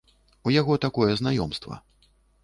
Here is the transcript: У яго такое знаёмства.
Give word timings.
У 0.51 0.53
яго 0.53 0.77
такое 0.85 1.09
знаёмства. 1.19 1.77